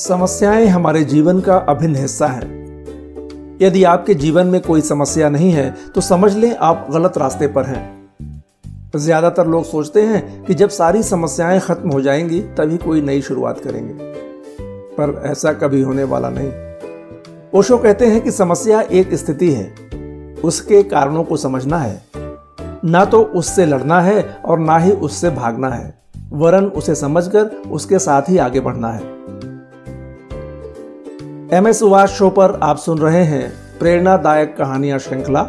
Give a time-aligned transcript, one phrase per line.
[0.00, 2.46] समस्याएँ हमारे जीवन का अभिन्न हिस्सा है।
[3.62, 7.64] यदि आपके जीवन में कोई समस्या नहीं है तो समझ लें आप गलत रास्ते पर
[7.64, 7.82] हैं।
[8.96, 13.60] ज़्यादातर लोग सोचते हैं कि जब सारी समस्याएँ खत्म हो जाएँगी, तभी कोई नई शुरुआत
[13.60, 13.94] करेंगे।
[14.94, 16.50] पर ऐसा कभी होने वाला नहीं।
[17.54, 22.02] ओशो कहते हैं कि समस्या एक स्थिति है। उसके कारणों को समझना है।
[22.84, 25.94] ना तो उससे लड़ना है और ना ही उससे भागना है।
[26.32, 29.19] वरन उसे समझकर उसके साथ ही आगे बढ़ना है।
[31.54, 35.42] एम एस सुभाष शो पर आप सुन रहे हैं प्रेरणादायक कहानियाँ श्रृंखला,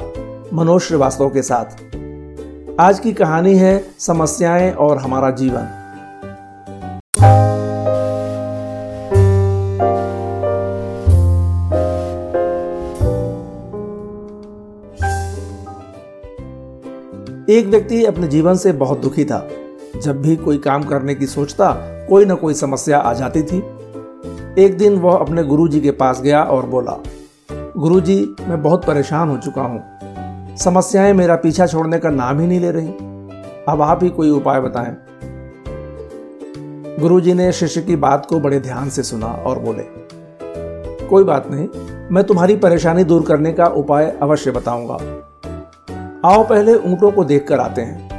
[0.53, 1.65] मनोज श्रीवास्तव के साथ।
[2.79, 5.61] आज की कहानी है समस्याएँ और हमारा जीवन।
[17.49, 19.49] एक व्यक्ति अपने जीवन से बहुत दुखी था।
[20.01, 21.71] जब भी कोई काम करने की सोचता,
[22.09, 23.80] कोई ना कोई समस्या आ जाती थी।
[24.59, 26.97] एक दिन वह अपने गुरुजी के पास गया और बोला,
[27.77, 32.59] गुरुजी, मैं बहुत परेशान हो चुका हूँ। समस्याएँ मेरा पीछा छोड़ने का नाम ही नहीं
[32.59, 32.87] ले रही।
[33.69, 34.95] अब आप ही कोई उपाय बताएँ?
[36.99, 39.83] गुरुजी ने शिष्य की बात को बड़े ध्यान से सुना और बोले,
[41.07, 41.67] कोई बात नहीं,
[42.11, 44.97] मैं तुम्हारी परेशानी दूर करने का उपाय अवश्य बताऊँगा।
[46.25, 48.10] आओ पहले ऊंटों को देखकर आते हैं।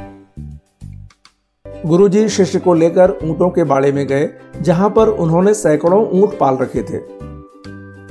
[1.85, 4.29] गुरुजी शिष्य को लेकर ऊंटों के बाड़े में गए,
[4.61, 6.97] जहाँ पर उन्होंने सैकड़ों ऊँट पाल रखे थे।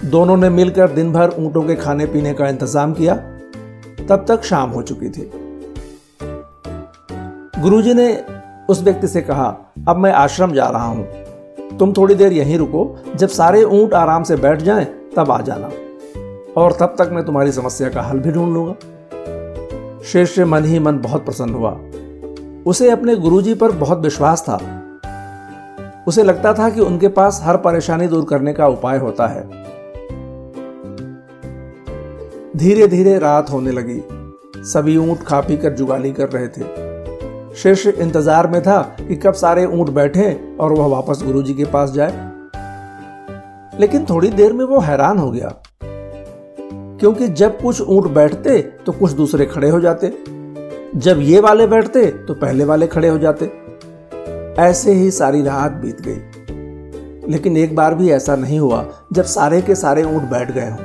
[0.09, 3.15] दोनों ने मिलकर दिन भर ऊंटों के खाने पीने का इंतज़ाम किया।
[4.09, 5.31] तब तक शाम हो चुकी थी।
[7.61, 8.25] गुरुजी ने
[8.69, 11.07] उस व्यक्ति से कहा, अब मैं आश्रम जा रहा हूँ।
[11.79, 14.85] तुम थोड़ी देर यहीं रुको। जब सारे ऊँट आराम से बैठ जाएँ,
[15.17, 15.71] तब आ जाना।
[16.57, 20.99] और तब तक मैं तुम्हारी समस्या का हल भी ढूंढ लूँगा। शिष्य मन ही मन
[20.99, 21.79] बहुत प्रसन्न हुआ।
[22.67, 24.59] उसे अपने गुरुजी पर बहुत विश्वास था।
[26.09, 29.43] उसे लगता था कि उनके पास हर परेशानी दूर करने का उपाय होता है।
[32.57, 34.03] धीरे धीरे रात होने लगी।
[34.65, 39.33] सभी ऊँट खा पी कर जुगाली कर रहे थे। शिष्य इंतज़ार में था कि कब
[39.33, 42.31] सारे ऊँट बैठे और वह वापस गुरुजी के पास जाए।
[43.81, 45.55] लेकिन थोड़ी देर में वो हैरान हो गया।
[47.01, 50.09] क्योंकि जब कुछ ऊँट बैठते तो कुछ दूसरे खड़े हो जाते।
[50.97, 53.53] जब ये वाले बैठते तो पहले वाले खड़े हो जाते।
[54.63, 56.19] ऐसे ही सारी रात बीत गई।
[57.33, 60.77] लेकिन एक बार भी ऐसा नहीं हुआ, जब सारे के सारे ऊँट बैठ गए हों।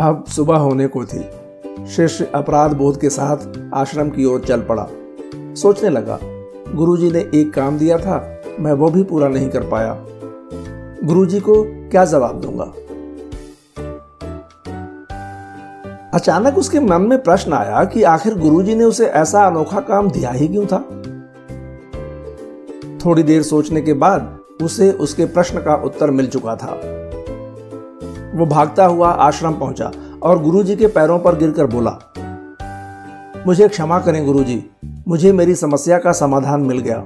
[0.00, 1.30] अब सुबह होने को थी।
[1.86, 4.88] शिष्य अपराध बोध के साथ आश्रम की ओर चल पड़ा।
[5.34, 6.18] सोचने लगा,
[6.74, 10.04] गुरुजी ने एक काम दिया था, मैं वो भी पूरा नहीं कर पाया।
[11.04, 12.72] गुरुजी को क्या जवाब दूँगा?
[16.18, 20.30] अचानक उसके मन में प्रश्न आया कि आखिर गुरुजी ने उसे ऐसा अनोखा काम दिया
[20.30, 20.78] ही क्यों था?
[23.04, 26.72] थोड़ी देर सोचने के बाद उसे उसके प्रश्न का उत्तर मिल चुका था।
[28.34, 29.90] वो भागता हुआ आश्रम पहुँचा
[30.22, 31.92] और गुरुजी के पैरों पर गिरकर बोला,
[33.46, 34.62] मुझे क्षमा करें गुरुजी,
[35.08, 37.04] मुझे मेरी समस्या का समाधान मिल गया।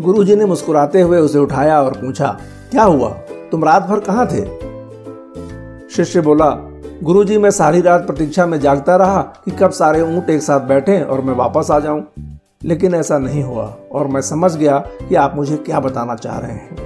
[0.00, 2.36] गुरुजी ने मुस्कुराते हुए उसे उठाया और पूछा,
[2.70, 3.08] क्या हुआ?
[3.52, 4.61] तुम रात भर कहाँ थे?
[5.96, 6.50] शिष्य बोला,
[7.02, 11.02] गुरुजी, मैं सारी रात प्रतीक्षा में जागता रहा कि कब सारे ऊँट एक साथ बैठे
[11.02, 12.04] और मैं वापस आ जाऊँ।
[12.64, 16.52] लेकिन ऐसा नहीं हुआ और मैं समझ गया कि आप मुझे क्या बताना चाह रहे
[16.52, 16.76] हैं।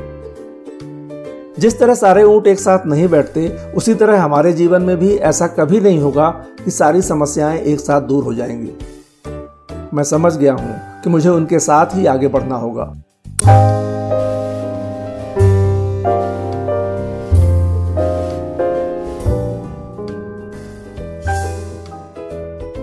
[1.59, 5.47] जिस तरह सारे ऊँट एक साथ नहीं बैठते, उसी तरह हमारे जीवन में भी ऐसा
[5.47, 6.31] कभी नहीं होगा
[6.65, 8.71] कि सारी समस्याएँ एक साथ दूर हो जाएँगी।
[9.95, 12.95] मैं समझ गया हूँ कि मुझे उनके साथ ही आगे बढ़ना होगा।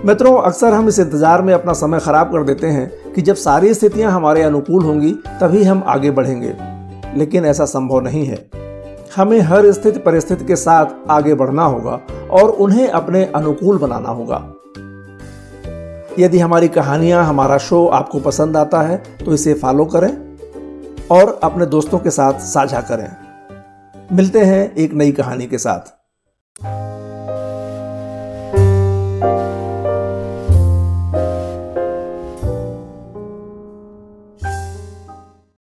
[0.05, 3.73] मित्रों, अक्सर हम इस इंतज़ार में अपना समय खराब कर देते हैं कि जब सारी
[3.73, 6.53] स्थितियाँ हमारे अनुकूल होंगी, तभी हम आगे बढ़ेंगे।
[7.15, 8.37] लेकिन ऐसा संभव नहीं है।
[9.15, 11.99] हमें हर स्थिति परिस्थिति के साथ आगे बढ़ना होगा
[12.31, 14.43] और उन्हें अपने अनुकूल बनाना होगा।
[16.19, 20.11] यदि हमारी कहानियाँ, हमारा शो आपको पसंद आता है तो इसे फॉलो करें
[21.11, 23.09] और अपने दोस्तों के साथ साझा करें।
[24.11, 25.93] मिलते हैं एक नई कहानी के साथ।